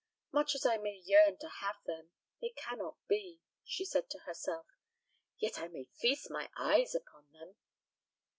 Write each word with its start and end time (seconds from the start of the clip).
"Much 0.31 0.55
as 0.55 0.65
I 0.65 0.77
may 0.77 0.95
yearn 1.05 1.37
to 1.37 1.47
have 1.47 1.75
them, 1.85 2.09
it 2.41 2.55
cannot 2.55 2.97
be," 3.07 3.39
she 3.63 3.85
said 3.85 4.09
to 4.09 4.19
herself, 4.25 4.65
"yet 5.37 5.59
I 5.59 5.67
may 5.67 5.83
feast 5.95 6.27
my 6.31 6.49
eyes 6.57 6.95
upon 6.95 7.31
them." 7.33 7.57